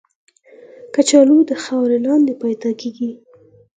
کچالو 0.93 1.37
د 1.49 1.51
خاورې 1.63 1.97
لاندې 2.05 2.33
پیدا 2.41 2.69
کېږي 2.81 3.11